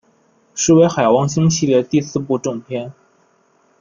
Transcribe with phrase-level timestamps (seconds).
[0.55, 2.91] 是为海王星系列的第四部正篇。